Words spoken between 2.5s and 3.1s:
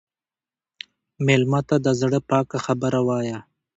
خبره